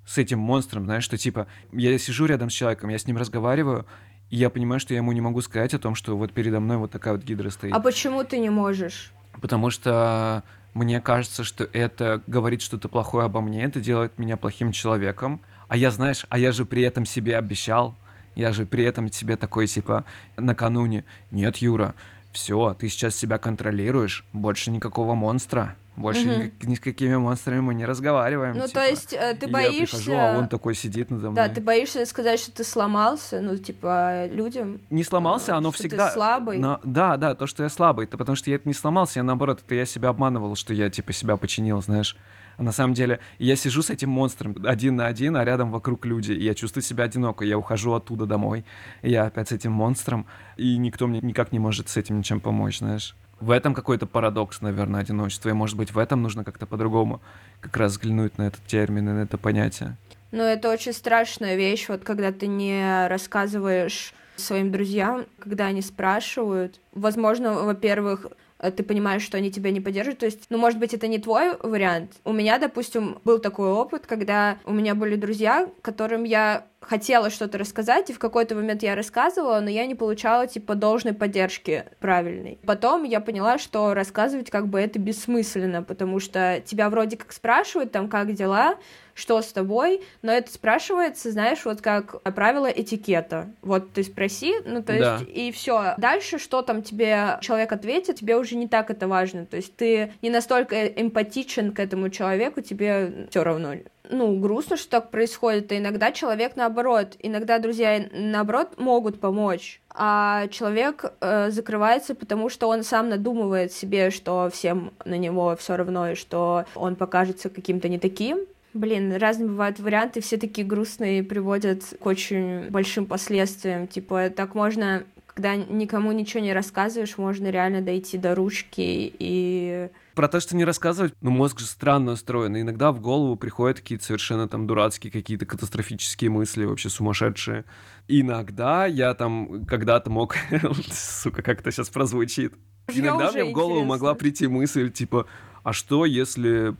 [0.04, 3.86] с этим монстром, знаешь, что типа я сижу рядом с человеком, я с ним разговариваю,
[4.30, 6.76] и я понимаю, что я ему не могу сказать о том, что вот передо мной
[6.76, 7.72] вот такая вот гидра стоит.
[7.72, 9.12] А почему ты не можешь?
[9.40, 10.42] Потому что
[10.74, 15.40] мне кажется, что это говорит что-то плохое обо мне, это делает меня плохим человеком.
[15.68, 17.94] А я, знаешь, а я же при этом себе обещал,
[18.34, 20.04] я же при этом себе такой, типа,
[20.36, 21.94] накануне, нет, Юра,
[22.32, 25.76] все, ты сейчас себя контролируешь, больше никакого монстра.
[25.96, 26.42] Больше угу.
[26.62, 28.56] ни, ни с какими монстрами мы не разговариваем.
[28.56, 28.80] Ну, типа.
[28.80, 29.96] то есть э, ты боишься...
[29.96, 31.34] Я прихожу, а он такой сидит надо мной.
[31.34, 34.80] Да, ты боишься сказать, что ты сломался, ну, типа, людям.
[34.88, 36.08] Не сломался, оно что всегда...
[36.08, 36.58] ты слабый.
[36.58, 39.22] Но, да, да, то, что я слабый, это потому что я это не сломался, я
[39.22, 42.16] наоборот, это я себя обманывал, что я, типа, себя починил, знаешь.
[42.56, 46.04] А на самом деле я сижу с этим монстром один на один, а рядом вокруг
[46.06, 47.44] люди, и я чувствую себя одиноко.
[47.44, 48.64] Я ухожу оттуда домой,
[49.02, 50.26] и я опять с этим монстром,
[50.56, 53.14] и никто мне никак не может с этим ничем помочь, знаешь.
[53.42, 57.20] В этом какой-то парадокс, наверное, одиночества, и, может быть, в этом нужно как-то по-другому
[57.60, 59.96] как раз взглянуть на этот термин и на это понятие.
[60.30, 66.78] Ну, это очень страшная вещь, вот когда ты не рассказываешь своим друзьям, когда они спрашивают.
[66.92, 68.28] Возможно, во-первых,
[68.62, 70.20] Э, ты понимаешь, что они тебя не поддерживают.
[70.20, 72.12] То есть, ну, может быть, это не твой вариант.
[72.24, 77.58] У меня, допустим, был такой опыт, когда у меня были друзья, которым я хотела что-то
[77.58, 82.58] рассказать, и в какой-то момент я рассказывала, но я не получала, типа, должной поддержки правильной.
[82.66, 87.92] Потом я поняла, что рассказывать как бы это бессмысленно, потому что тебя вроде как спрашивают,
[87.92, 88.76] там, как дела,
[89.14, 93.50] что с тобой, но это спрашивается, знаешь, вот как правило этикета.
[93.60, 95.18] Вот ты спроси, ну то да.
[95.18, 95.94] есть и все.
[95.98, 99.44] Дальше, что там тебе человек ответит, тебе уже не так это важно.
[99.46, 103.74] То есть ты не настолько эмпатичен к этому человеку, тебе все равно
[104.08, 110.48] ну, грустно, что так происходит, и иногда человек наоборот, иногда друзья наоборот могут помочь, а
[110.48, 116.10] человек э, закрывается, потому что он сам надумывает себе, что всем на него все равно,
[116.10, 118.40] и что он покажется каким-то не таким,
[118.74, 123.86] Блин, разные бывают варианты, все такие грустные приводят к очень большим последствиям.
[123.86, 130.28] Типа, так можно когда никому ничего не рассказываешь, можно реально дойти до ручки и про
[130.28, 132.56] то, что не рассказывать, ну, мозг же странно устроен.
[132.56, 137.64] И иногда в голову приходят какие-то совершенно там дурацкие, какие-то катастрофические мысли, вообще сумасшедшие.
[138.08, 140.36] иногда я там когда-то мог...
[140.92, 142.54] Сука, как это сейчас прозвучит.
[142.88, 145.26] Иногда мне в голову могла прийти мысль, типа,
[145.62, 146.74] а что, если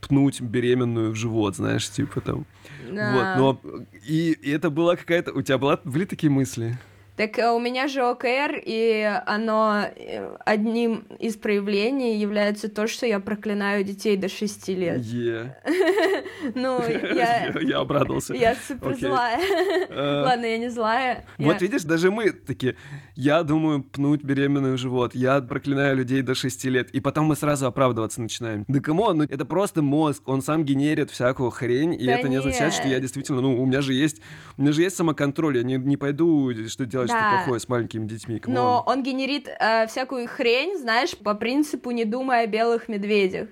[0.00, 2.46] пнуть беременную в живот, знаешь, типа там.
[2.90, 3.36] Да.
[3.38, 5.32] Вот, но и, и это была какая-то...
[5.32, 6.78] У тебя была, были такие мысли?
[7.16, 13.06] Так э, у меня же ОКР, и оно э, одним из проявлений является то, что
[13.06, 15.00] я проклинаю детей до 6 лет.
[15.00, 15.52] Yeah.
[16.54, 17.52] ну, я...
[17.60, 18.34] я обрадовался.
[18.34, 19.38] Я супер злая.
[19.88, 20.22] Э.
[20.24, 21.26] Ладно, я не злая.
[21.38, 22.76] Вот видишь, даже мы такие,
[23.14, 27.66] я думаю пнуть беременную живот, я проклинаю людей до 6 лет, и потом мы сразу
[27.66, 28.64] оправдываться начинаем.
[28.68, 29.12] Да кому?
[29.12, 33.00] Ну, это просто мозг, он сам генерит всякую хрень, и это не означает, что я
[33.00, 34.20] действительно, ну, у меня же есть,
[34.56, 37.18] у меня же есть самоконтроль, я не, не пойду что делать да.
[37.18, 38.36] что плохое с маленькими детьми.
[38.36, 43.48] Come Но он генерит э, всякую хрень, знаешь, по принципу не думая о белых медведях.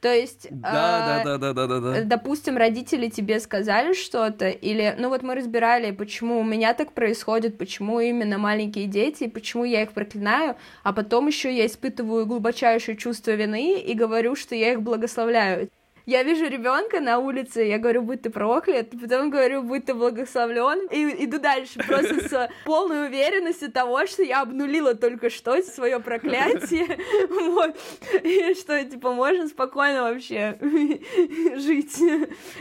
[0.00, 4.94] То есть, да, э, да, да, да, да, да, допустим, родители тебе сказали что-то, или,
[4.98, 9.82] ну вот мы разбирали, почему у меня так происходит, почему именно маленькие дети, почему я
[9.82, 14.80] их проклинаю, а потом еще я испытываю глубочайшее чувство вины и говорю, что я их
[14.80, 15.68] благословляю.
[16.06, 20.88] Я вижу ребенка на улице, я говорю, будь ты проклят, потом говорю, будь ты благословлен,
[20.90, 26.98] и иду дальше просто с полной уверенностью того, что я обнулила только что свое проклятие,
[27.28, 27.76] вот,
[28.24, 30.58] и что, типа, можно спокойно вообще
[31.56, 31.96] жить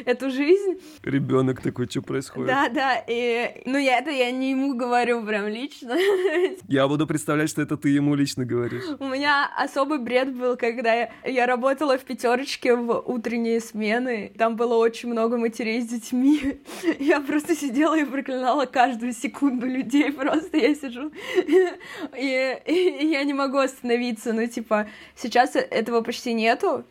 [0.06, 0.80] эту жизнь.
[1.04, 2.48] Ребенок такой, что происходит?
[2.48, 5.98] Да, да, и, ну, я это я не ему говорю прям лично.
[6.68, 8.84] Я буду представлять, что это ты ему лично говоришь.
[9.00, 14.32] У меня особый бред был, когда я, я работала в пятерочке в утренней утренние смены.
[14.38, 16.60] Там было очень много матерей с детьми.
[17.00, 20.12] Я просто сидела и проклинала каждую секунду людей.
[20.20, 21.74] Просто я сижу и,
[22.18, 24.34] и, и я не могу остановиться.
[24.34, 26.84] Ну, типа, сейчас этого почти нету.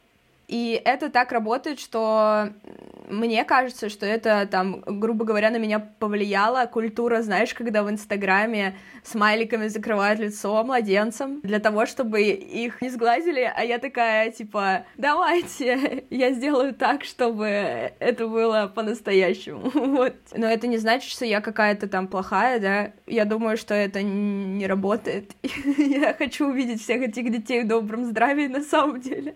[0.48, 2.48] И это так работает, что
[3.10, 8.76] мне кажется, что это там, грубо говоря, на меня повлияла культура, знаешь, когда в Инстаграме
[9.02, 16.04] смайликами закрывают лицо младенцам для того, чтобы их не сглазили, а я такая, типа, давайте,
[16.10, 20.14] я сделаю так, чтобы это было по-настоящему, вот.
[20.34, 24.66] Но это не значит, что я какая-то там плохая, да, я думаю, что это не
[24.66, 25.32] работает.
[25.78, 29.34] я хочу увидеть всех этих детей в добром здравии на самом деле.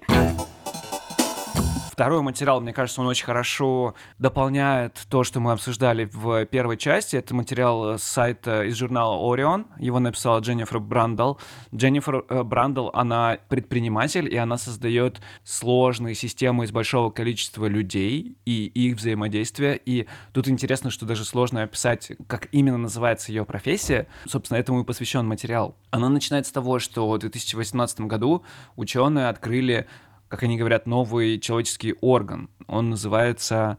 [2.02, 7.14] Второй материал, мне кажется, он очень хорошо дополняет то, что мы обсуждали в первой части.
[7.14, 9.66] Это материал с сайта из журнала Orion.
[9.78, 11.34] Его написала Дженнифер Брандл.
[11.72, 18.64] Дженнифер э, Брандл, она предприниматель, и она создает сложные системы из большого количества людей и
[18.66, 19.74] их взаимодействия.
[19.86, 24.08] И тут интересно, что даже сложно описать, как именно называется ее профессия.
[24.26, 25.76] Собственно, этому и посвящен материал.
[25.92, 28.42] Она начинает с того, что в 2018 году
[28.74, 29.86] ученые открыли
[30.32, 32.48] как они говорят, новый человеческий орган.
[32.66, 33.76] Он называется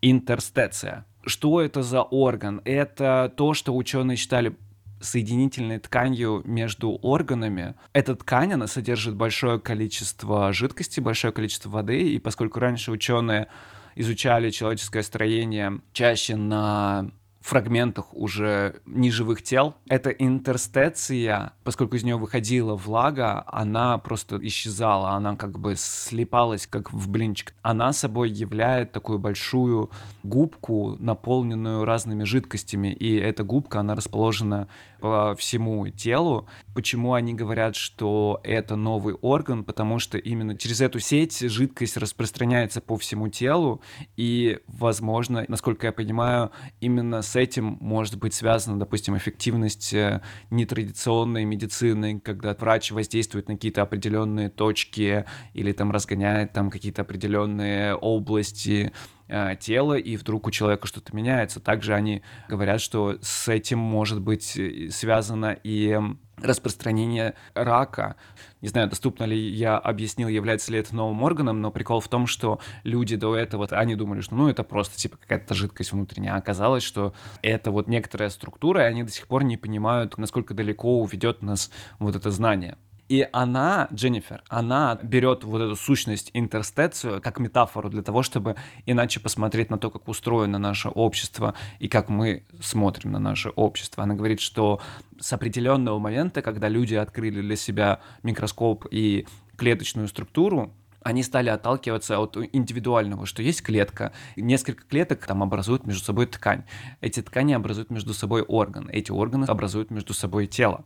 [0.00, 1.04] интерстеция.
[1.24, 2.62] Что это за орган?
[2.64, 4.54] Это то, что ученые считали
[5.00, 7.74] соединительной тканью между органами.
[7.92, 13.48] Эта ткань, она содержит большое количество жидкости, большое количество воды, и поскольку раньше ученые
[13.96, 17.10] изучали человеческое строение чаще на
[17.46, 19.76] фрагментах уже неживых тел.
[19.88, 26.92] Эта интерстеция, поскольку из нее выходила влага, она просто исчезала, она как бы слипалась, как
[26.92, 27.54] в блинчик.
[27.62, 29.90] Она собой являет такую большую
[30.24, 34.66] губку, наполненную разными жидкостями, и эта губка, она расположена
[34.98, 36.48] по всему телу.
[36.74, 39.62] Почему они говорят, что это новый орган?
[39.62, 43.82] Потому что именно через эту сеть жидкость распространяется по всему телу,
[44.16, 51.44] и, возможно, насколько я понимаю, именно с этим может быть связана, допустим, эффективность э, нетрадиционной
[51.44, 58.92] медицины, когда врач воздействует на какие-то определенные точки или там разгоняет там какие-то определенные области
[59.28, 61.60] э, тела, и вдруг у человека что-то меняется.
[61.60, 65.98] Также они говорят, что с этим может быть э, связано и
[66.36, 68.16] распространение рака.
[68.60, 72.26] Не знаю, доступно ли я объяснил, является ли это новым органом, но прикол в том,
[72.26, 76.38] что люди до этого, они думали, что ну это просто типа какая-то жидкость внутренняя, а
[76.38, 81.00] оказалось, что это вот некоторая структура, и они до сих пор не понимают, насколько далеко
[81.00, 82.76] уведет нас вот это знание.
[83.08, 89.20] И она, Дженнифер, она берет вот эту сущность интерстецию как метафору для того, чтобы иначе
[89.20, 94.02] посмотреть на то, как устроено наше общество и как мы смотрим на наше общество.
[94.02, 94.80] Она говорит, что
[95.20, 100.72] с определенного момента, когда люди открыли для себя микроскоп и клеточную структуру,
[101.06, 106.64] они стали отталкиваться от индивидуального, что есть клетка, несколько клеток там образуют между собой ткань.
[107.00, 110.84] Эти ткани образуют между собой орган, эти органы образуют между собой тело.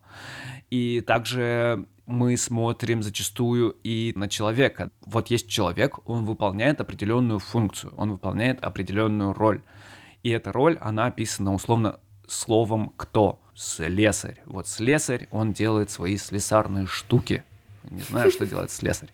[0.69, 4.91] И также мы смотрим зачастую и на человека.
[5.07, 9.63] Вот есть человек, он выполняет определенную функцию, он выполняет определенную роль.
[10.23, 13.41] И эта роль, она описана условно словом «кто».
[13.55, 14.41] Слесарь.
[14.47, 17.45] Вот слесарь, он делает свои слесарные штуки.
[17.91, 19.11] Не знаю, что делает слесарь.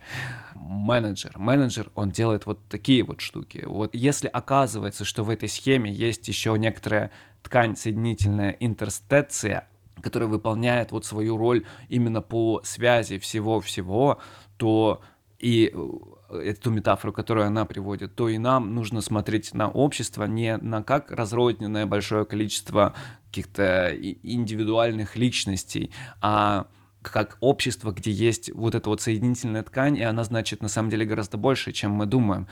[0.54, 1.32] Менеджер.
[1.36, 3.64] Менеджер, он делает вот такие вот штуки.
[3.66, 7.10] Вот если оказывается, что в этой схеме есть еще некоторая
[7.42, 9.68] ткань соединительная интерстеция,
[10.02, 14.20] которая выполняет вот свою роль именно по связи всего-всего,
[14.56, 15.00] то
[15.38, 20.56] и э, эту метафору, которую она приводит, то и нам нужно смотреть на общество не
[20.56, 22.94] на как разрозненное большое количество
[23.26, 26.66] каких-то индивидуальных личностей, а
[27.02, 31.04] как общество, где есть вот эта вот соединительная ткань, и она значит на самом деле
[31.06, 32.48] гораздо больше, чем мы думаем.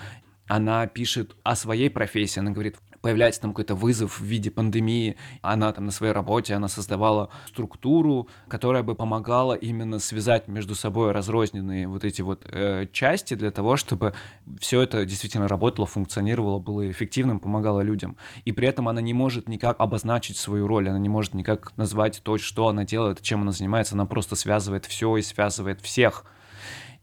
[0.46, 5.70] Она пишет о своей профессии, она говорит, появляется там какой-то вызов в виде пандемии, она
[5.74, 11.86] там на своей работе, она создавала структуру, которая бы помогала именно связать между собой разрозненные
[11.86, 14.14] вот эти вот э, части для того, чтобы
[14.58, 18.16] все это действительно работало, функционировало, было эффективным, помогало людям.
[18.46, 22.22] И при этом она не может никак обозначить свою роль, она не может никак назвать
[22.24, 26.24] то, что она делает, чем она занимается, она просто связывает все и связывает всех.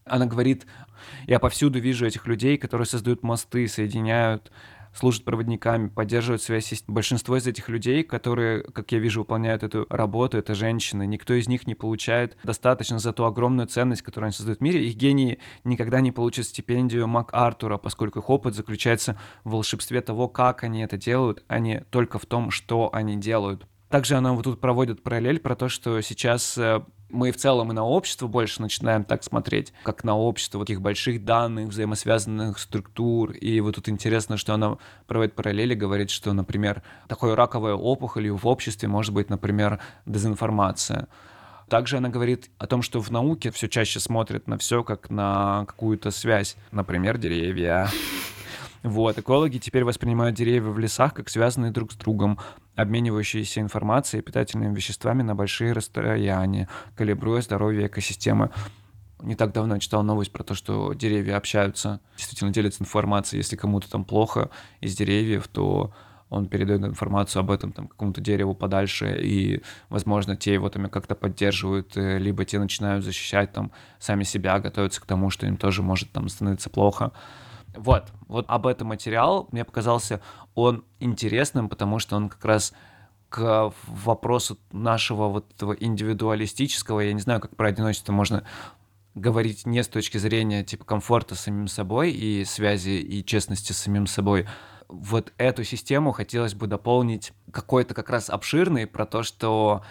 [0.05, 0.65] Она говорит,
[1.27, 4.51] я повсюду вижу этих людей, которые создают мосты, соединяют
[4.93, 6.83] служат проводниками, поддерживают связь.
[6.87, 11.05] Большинство из этих людей, которые, как я вижу, выполняют эту работу, это женщины.
[11.05, 14.85] Никто из них не получает достаточно за ту огромную ценность, которую они создают в мире.
[14.85, 20.63] Их гении никогда не получат стипендию МакАртура, поскольку их опыт заключается в волшебстве того, как
[20.63, 23.65] они это делают, а не только в том, что они делают.
[23.89, 27.73] Также она вот тут проводит параллель про то, что сейчас э, мы в целом и
[27.73, 33.31] на общество больше начинаем так смотреть, как на общество вот таких больших данных, взаимосвязанных структур.
[33.31, 38.47] И вот тут интересно, что она проводит параллели, говорит, что, например, такой раковой опухолью в
[38.47, 41.07] обществе может быть, например, дезинформация.
[41.69, 45.65] Также она говорит о том, что в науке все чаще смотрят на все как на
[45.67, 47.89] какую-то связь, например, деревья.
[48.83, 52.39] Вот, экологи теперь воспринимают деревья в лесах как связанные друг с другом,
[52.75, 58.49] обменивающиеся информацией и питательными веществами на большие расстояния, калибруя здоровье экосистемы.
[59.21, 63.39] Не так давно я читал новость про то, что деревья общаются, действительно делятся информацией.
[63.39, 65.93] Если кому-то там плохо из деревьев, то
[66.31, 71.13] он передает информацию об этом там какому-то дереву подальше, и, возможно, те его там как-то
[71.13, 75.83] поддерживают, э, либо те начинают защищать там сами себя, готовятся к тому, что им тоже
[75.83, 77.11] может там становиться плохо.
[77.75, 80.21] Вот, вот об этом материал мне показался
[80.55, 82.73] он интересным, потому что он как раз
[83.29, 88.43] к вопросу нашего вот этого индивидуалистического, я не знаю, как про одиночество можно
[89.15, 93.77] говорить не с точки зрения типа комфорта с самим собой и связи и честности с
[93.77, 94.47] самим собой.
[94.89, 99.83] Вот эту систему хотелось бы дополнить какой-то как раз обширный про то, что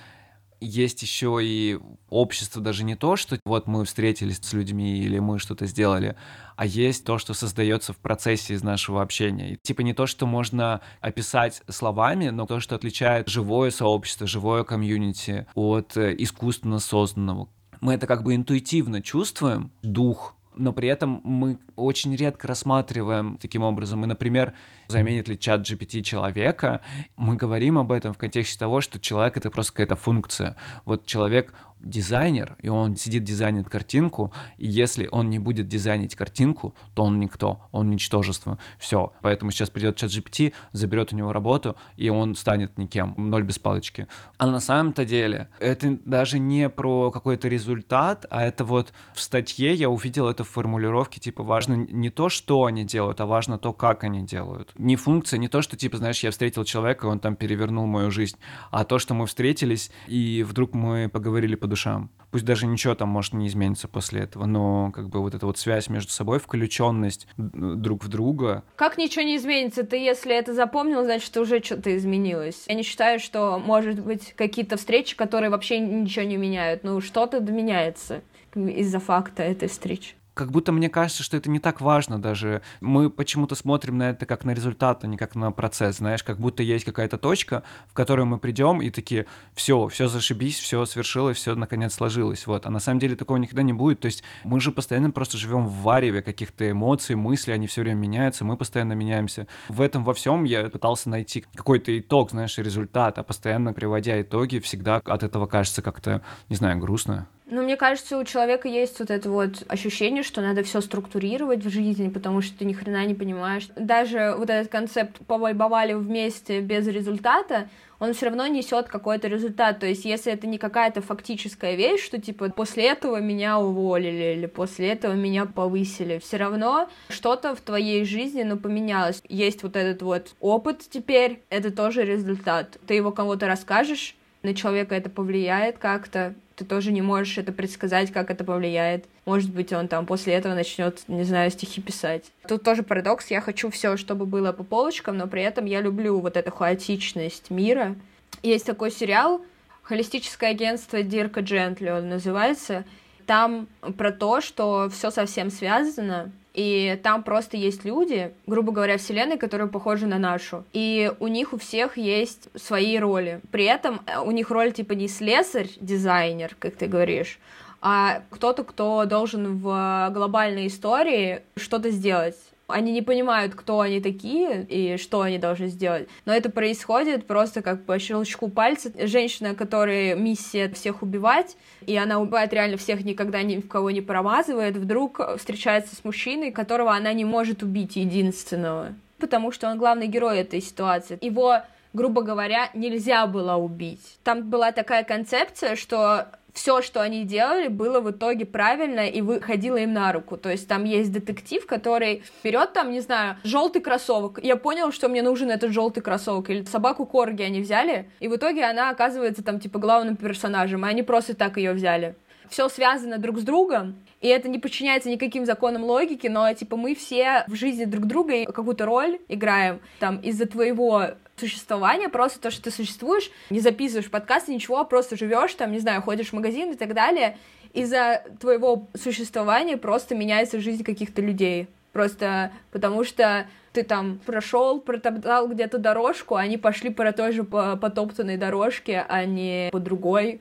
[0.61, 5.39] есть еще и общество даже не то, что вот мы встретились с людьми или мы
[5.39, 6.17] что-то сделали,
[6.57, 9.55] а есть то, что создается в процессе из нашего общения.
[9.55, 14.65] И, типа не то, что можно описать словами, но то, что отличает живое сообщество, живое
[14.65, 17.49] комьюнити от э, искусственно созданного.
[17.81, 23.63] Мы это как бы интуитивно чувствуем, дух но при этом мы очень редко рассматриваем таким
[23.63, 24.05] образом.
[24.05, 24.53] И, например,
[24.89, 26.81] заменит ли чат GPT человека,
[27.17, 30.57] мы говорим об этом в контексте того, что человек— это просто какая-то функция.
[30.85, 36.75] Вот человек дизайнер, и он сидит дизайнит картинку, и если он не будет дизайнить картинку,
[36.95, 38.59] то он никто, он ничтожество.
[38.79, 39.13] Все.
[39.23, 43.59] Поэтому сейчас придет чат GPT, заберет у него работу, и он станет никем, ноль без
[43.59, 44.07] палочки.
[44.39, 49.73] А на самом-то деле это даже не про какой-то результат, а это вот в статье
[49.75, 53.73] я увидел это в формулировке, типа важно не то, что они делают, а важно то,
[53.73, 54.73] как они делают.
[54.77, 58.11] Не функция, не то, что типа, знаешь, я встретил человека, и он там перевернул мою
[58.11, 58.37] жизнь,
[58.71, 62.11] а то, что мы встретились, и вдруг мы поговорили по душам.
[62.31, 65.59] Пусть даже ничего там, может, не изменится после этого, но как бы вот эта вот
[65.59, 68.63] связь между собой, включенность друг в друга.
[68.77, 69.83] Как ничего не изменится?
[69.83, 72.65] Ты, если это запомнил, значит, уже что-то изменилось.
[72.69, 76.85] Я не считаю, что может быть какие-то встречи, которые вообще ничего не меняют.
[76.85, 78.23] Ну, что-то меняется
[78.55, 82.63] из-за факта этой встречи как будто мне кажется, что это не так важно даже.
[82.81, 86.39] Мы почему-то смотрим на это как на результат, а не как на процесс, знаешь, как
[86.39, 91.37] будто есть какая-то точка, в которую мы придем и такие, все, все зашибись, все свершилось,
[91.37, 92.67] все наконец сложилось, вот.
[92.67, 94.01] А на самом деле такого никогда не будет.
[94.01, 97.99] То есть мы же постоянно просто живем в вареве каких-то эмоций, мыслей, они все время
[97.99, 99.47] меняются, мы постоянно меняемся.
[99.69, 104.59] В этом во всем я пытался найти какой-то итог, знаешь, результат, а постоянно приводя итоги,
[104.59, 107.27] всегда от этого кажется как-то, не знаю, грустно.
[107.51, 111.69] Ну, мне кажется, у человека есть вот это вот ощущение, что надо все структурировать в
[111.69, 113.69] жизни, потому что ты ни хрена не понимаешь.
[113.75, 119.81] Даже вот этот концепт повайбовали вместе без результата, он все равно несет какой-то результат.
[119.81, 124.47] То есть, если это не какая-то фактическая вещь, что типа после этого меня уволили или
[124.47, 129.23] после этого меня повысили, все равно что-то в твоей жизни, ну, поменялось.
[129.29, 132.79] Есть вот этот вот опыт теперь, это тоже результат.
[132.87, 138.13] Ты его кому-то расскажешь, на человека это повлияет как-то, ты тоже не можешь это предсказать,
[138.13, 139.07] как это повлияет.
[139.25, 142.25] Может быть, он там после этого начнет, не знаю, стихи писать.
[142.47, 143.31] Тут тоже парадокс.
[143.31, 147.49] Я хочу все, чтобы было по полочкам, но при этом я люблю вот эту хаотичность
[147.49, 147.97] мира.
[148.43, 149.41] Есть такой сериал
[149.83, 152.85] «Холистическое агентство Дирка Джентли», он называется.
[153.25, 159.39] Там про то, что все совсем связано, и там просто есть люди, грубо говоря, вселенной,
[159.39, 160.65] которые похожи на нашу.
[160.73, 163.41] И у них у всех есть свои роли.
[163.51, 167.39] При этом э, у них роль типа не слесарь, дизайнер, как ты говоришь,
[167.81, 172.37] а кто-то, кто должен в глобальной истории что-то сделать
[172.71, 176.09] они не понимают, кто они такие и что они должны сделать.
[176.25, 178.91] Но это происходит просто как по щелчку пальца.
[179.07, 181.57] Женщина, которая миссия всех убивать,
[181.87, 186.51] и она убивает реально всех, никогда ни в кого не промазывает, вдруг встречается с мужчиной,
[186.51, 188.95] которого она не может убить, единственного.
[189.19, 191.19] Потому что он главный герой этой ситуации.
[191.21, 191.63] Его
[191.93, 194.19] грубо говоря, нельзя было убить.
[194.23, 199.77] Там была такая концепция, что все, что они делали, было в итоге правильно и выходило
[199.77, 200.37] им на руку.
[200.37, 204.41] То есть там есть детектив, который берет там, не знаю, желтый кроссовок.
[204.43, 206.51] Я понял, что мне нужен этот желтый кроссовок.
[206.51, 210.89] Или собаку Корги они взяли, и в итоге она оказывается там типа главным персонажем, и
[210.89, 212.15] они просто так ее взяли.
[212.49, 216.97] Все связано друг с другом, и это не подчиняется никаким законам логики, но типа мы
[216.97, 219.81] все в жизни друг друга какую-то роль играем.
[220.01, 221.11] Там из-за твоего
[221.41, 225.79] существования, просто то, что ты существуешь, не записываешь подкасты, ничего, а просто живешь там, не
[225.79, 227.37] знаю, ходишь в магазин и так далее.
[227.73, 231.69] Из-за твоего существования просто меняется жизнь каких-то людей.
[231.93, 238.37] Просто потому что ты там прошел, протоптал где-то дорожку, они пошли по той же потоптанной
[238.37, 240.41] дорожке, а не по другой.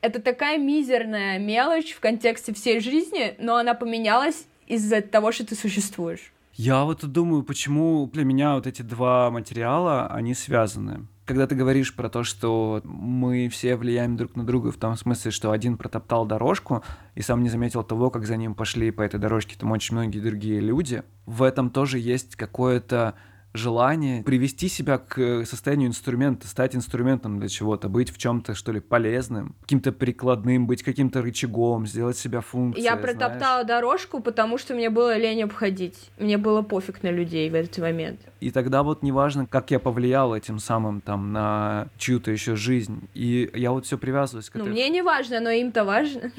[0.00, 5.56] Это такая мизерная мелочь в контексте всей жизни, но она поменялась из-за того, что ты
[5.56, 6.32] существуешь.
[6.58, 11.06] Я вот думаю, почему для меня вот эти два материала, они связаны.
[11.24, 15.30] Когда ты говоришь про то, что мы все влияем друг на друга в том смысле,
[15.30, 16.82] что один протоптал дорожку
[17.14, 20.18] и сам не заметил того, как за ним пошли по этой дорожке там очень многие
[20.18, 23.14] другие люди, в этом тоже есть какое-то
[23.54, 28.80] желание привести себя к состоянию инструмента, стать инструментом для чего-то, быть в чем-то, что ли,
[28.80, 32.84] полезным, каким-то прикладным, быть каким-то рычагом, сделать себя функцией.
[32.84, 33.66] Я протоптала знаешь.
[33.66, 36.10] дорожку, потому что мне было лень обходить.
[36.18, 38.20] Мне было пофиг на людей в этот момент.
[38.40, 43.08] И тогда вот неважно, как я повлиял этим самым там на чью-то еще жизнь.
[43.14, 44.64] И я вот все привязываюсь к этой...
[44.64, 46.30] Ну, мне не важно, но им-то важно.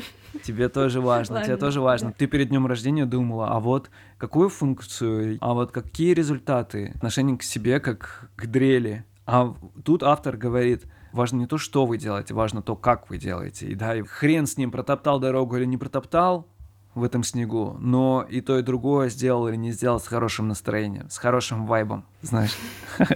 [0.44, 2.14] Тебе тоже важно, тебе тоже важно.
[2.14, 3.90] Ты перед днем рождения думала, а вот
[4.20, 9.06] какую функцию, а вот какие результаты, отношение к себе как к дрели.
[9.26, 13.68] А тут автор говорит, важно не то, что вы делаете, важно то, как вы делаете.
[13.68, 16.48] И да, и хрен с ним, протоптал дорогу или не протоптал
[16.96, 21.10] в этом снегу, но и то, и другое сделал или не сделал с хорошим настроением,
[21.10, 22.58] с хорошим вайбом, знаешь.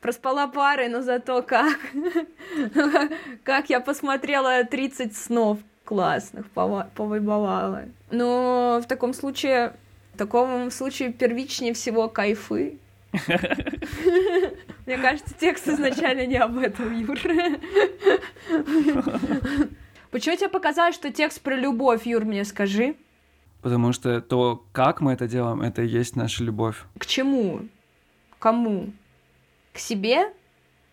[0.00, 1.78] Проспала пары, но зато как.
[3.44, 7.84] Как я посмотрела 30 снов классных, повайбовала.
[8.10, 9.72] Но в таком случае,
[10.12, 12.78] в таком случае первичнее всего кайфы.
[14.84, 17.18] Мне кажется, текст изначально не об этом, Юр.
[20.10, 22.96] Почему тебе показалось, что текст про любовь, Юр, мне скажи?
[23.62, 26.84] Потому что то, как мы это делаем, это и есть наша любовь.
[26.98, 27.60] К чему?
[28.38, 28.92] Кому?
[29.72, 30.32] К себе?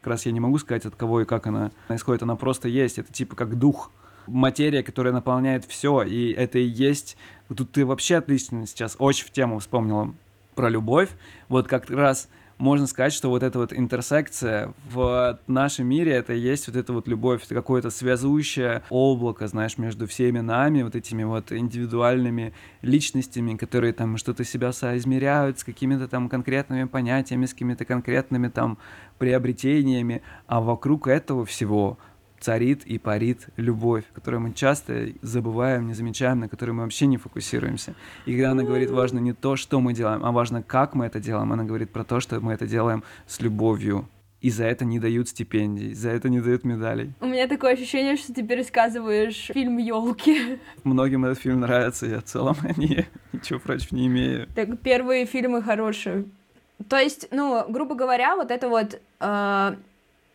[0.01, 2.23] Как раз я не могу сказать, от кого и как она происходит.
[2.23, 2.99] Она просто есть.
[2.99, 3.91] Это типа как дух
[4.27, 7.17] материя, которая наполняет все, и это и есть...
[7.55, 10.15] Тут ты вообще отлично сейчас очень в тему вспомнила
[10.55, 11.09] про любовь.
[11.49, 16.39] Вот как раз можно сказать, что вот эта вот интерсекция в нашем мире, это и
[16.39, 21.23] есть вот эта вот любовь, это какое-то связующее облако, знаешь, между всеми нами, вот этими
[21.23, 27.85] вот индивидуальными личностями, которые там что-то себя соизмеряют с какими-то там конкретными понятиями, с какими-то
[27.85, 28.77] конкретными там
[29.17, 31.97] приобретениями, а вокруг этого всего
[32.43, 37.17] царит и парит любовь, которую мы часто забываем, не замечаем, на которую мы вообще не
[37.17, 37.95] фокусируемся.
[38.25, 41.19] И когда она говорит, важно не то, что мы делаем, а важно, как мы это
[41.19, 44.09] делаем, она говорит про то, что мы это делаем с любовью.
[44.41, 47.13] И за это не дают стипендий, за это не дают медалей.
[47.21, 50.59] У меня такое ощущение, что ты пересказываешь фильм елки.
[50.83, 54.47] Многим этот фильм нравится, я в целом не, ничего против не имею.
[54.53, 56.25] Так первые фильмы хорошие.
[56.89, 59.75] То есть, ну, грубо говоря, вот это вот э,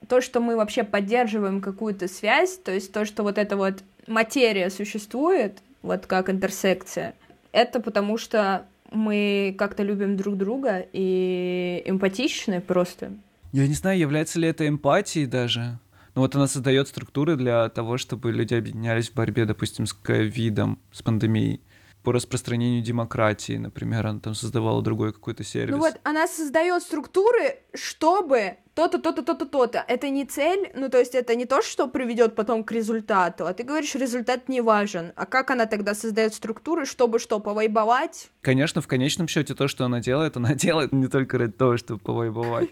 [0.07, 4.71] то, что мы вообще поддерживаем какую-то связь, то есть то, что вот это вот материя
[4.71, 7.15] существует, вот как интерсекция,
[7.53, 13.13] это потому что мы как-то любим друг друга и эмпатичны просто.
[13.53, 15.79] Я не знаю, является ли это эмпатией даже.
[16.15, 20.79] Но вот она создает структуры для того, чтобы люди объединялись в борьбе, допустим, с ковидом,
[20.93, 21.61] с пандемией
[22.03, 25.73] по распространению демократии, например, она там создавала другой какой-то сервис.
[25.73, 29.85] Ну вот она создает структуры, чтобы то-то, то-то, то-то, то-то.
[29.89, 33.53] Это не цель, ну то есть это не то, что приведет потом к результату, а
[33.53, 35.13] ты говоришь, результат не важен.
[35.17, 38.31] А как она тогда создает структуры, чтобы что, повайбовать?
[38.41, 41.99] Конечно, в конечном счете то, что она делает, она делает не только ради того, чтобы
[41.99, 42.69] повайбовать,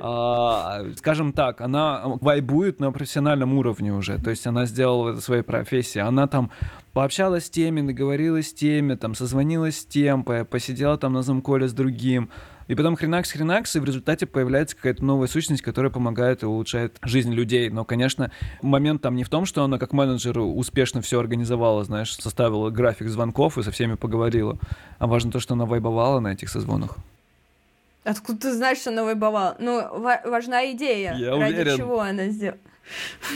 [0.00, 5.42] а, скажем так, она вайбует на профессиональном уровне уже, то есть она сделала это своей
[5.42, 6.50] профессией, она там
[6.92, 11.72] пообщалась с теми, договорилась с теми, там созвонилась с тем, посидела там на замколе с
[11.72, 12.30] другим,
[12.68, 17.32] и потом хренакс-хренакс, и в результате появляется какая-то новая сущность, которая помогает и улучшает жизнь
[17.32, 17.68] людей.
[17.70, 18.30] Но, конечно,
[18.62, 23.08] момент там не в том, что она как менеджер успешно все организовала, знаешь, составила график
[23.08, 24.58] звонков и со всеми поговорила.
[24.98, 26.96] А важно то, что она вайбовала на этих созвонах.
[28.04, 29.56] Откуда ты знаешь, что она вайбовала?
[29.58, 31.14] Ну, важна идея.
[31.14, 31.76] Я ради уверен.
[31.76, 32.58] чего она сделала.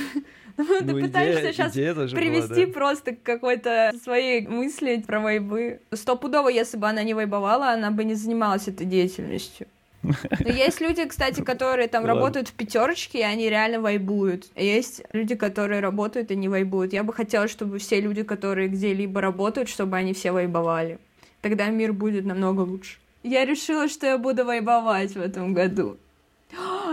[0.69, 5.81] Ну, ты пытаешься сейчас привести просто к какой-то своей мысли про вайбы.
[5.93, 9.69] Стопудово, если бы она не вайбовала, она бы не занималась этой деятельностью.
[10.03, 12.15] Но есть люди, кстати, которые там Ладно.
[12.15, 14.47] работают в пятерочке, и они реально вайбуют.
[14.57, 16.93] Есть люди, которые работают и не вайбуют.
[16.93, 20.99] Я бы хотела, чтобы все люди, которые где-либо работают, чтобы они все вайбовали.
[21.41, 22.99] Тогда мир будет намного лучше.
[23.23, 25.99] Я решила, что я буду вайбовать в этом году.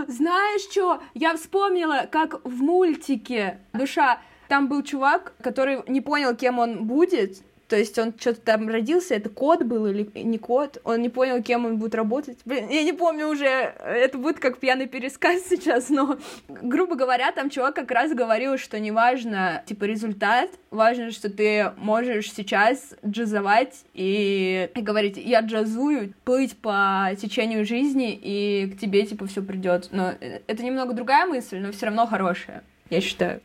[0.08, 1.02] Знаешь что?
[1.14, 7.44] Я вспомнила, как в мультике «Душа» там был чувак, который не понял, кем он будет.
[7.68, 11.42] То есть он что-то там родился, это кот был или не кот, он не понял,
[11.42, 12.38] кем он будет работать.
[12.46, 17.50] Блин, я не помню уже, это будет как пьяный пересказ сейчас, но, грубо говоря, там
[17.50, 23.84] чувак как раз говорил, что не важно, типа, результат, важно, что ты можешь сейчас джазовать
[23.94, 29.90] и, и говорить, я джазую, плыть по течению жизни, и к тебе, типа, все придет.
[29.92, 33.42] Но э, это немного другая мысль, но все равно хорошая, я считаю.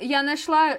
[0.00, 0.78] Я нашла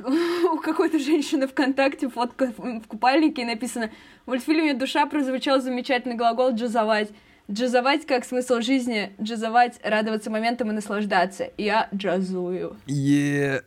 [0.52, 3.90] у какой-то женщины ВКонтакте фотка в купальнике и написано
[4.24, 7.10] в мультфильме «Душа» прозвучал замечательный глагол «джазовать».
[7.50, 11.50] Джазовать как смысл жизни, джазовать, радоваться моментам и наслаждаться.
[11.56, 12.76] Я джазую.
[12.86, 13.62] Е.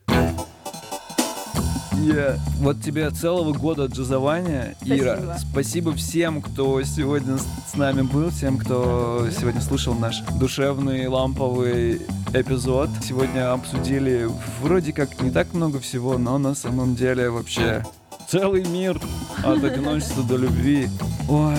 [2.02, 2.40] Е.
[2.60, 5.18] Вот тебе целого года джазования, Ира.
[5.18, 5.38] Спасибо.
[5.52, 12.02] Спасибо всем, кто сегодня с с нами был, всем, кто сегодня слушал наш душевный ламповый
[12.34, 12.90] эпизод.
[13.02, 14.28] Сегодня обсудили
[14.62, 17.86] вроде как не так много всего, но на самом деле вообще
[18.28, 19.00] целый мир
[19.46, 20.90] от одиночества до любви.
[21.30, 21.56] Ой.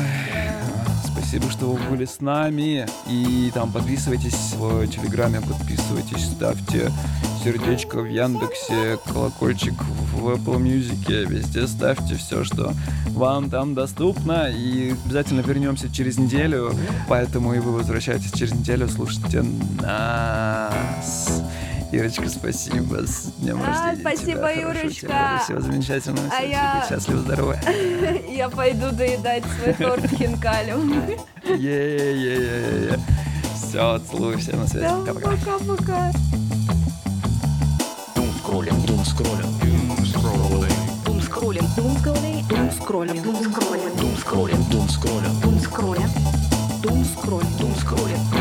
[1.07, 2.87] Спасибо, что вы были с нами.
[3.09, 6.93] И там подписывайтесь в Телеграме, подписывайтесь, ставьте
[7.43, 9.75] сердечко в Яндексе, колокольчик
[10.15, 12.73] в Apple Music, везде ставьте все, что
[13.09, 14.49] вам там доступно.
[14.51, 16.73] И обязательно вернемся через неделю,
[17.09, 19.43] поэтому и вы возвращаетесь через неделю, слушайте
[19.81, 21.43] нас.
[21.93, 23.07] Ирочка, спасибо.
[23.07, 24.01] С днем А, рождения.
[24.01, 24.89] спасибо, тебя, Юрочка.
[25.01, 26.27] тебе, Всего замечательного.
[26.31, 27.57] А я- тебе Счастливо, здорово.
[28.35, 30.91] Я пойду доедать свой торт хинкалем.
[31.45, 32.99] Е-е-е-е-е.
[33.55, 34.87] Все, целую, всем на связи
[38.53, 40.75] скроллим, дум скроллим, дум скроллим,
[41.07, 46.11] дум скроллим, дум скроллим, дум скроллим, дум скроллим, дум скроллим, дум скроллим, дум скроллим,
[46.83, 48.32] дум скроллим, дум скроллим,